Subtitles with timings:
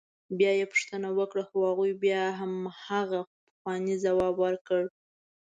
[0.37, 4.81] بیا یې پوښتنه وکړه خو هغوی بیا همغه پخوانی ځواب ورکړ.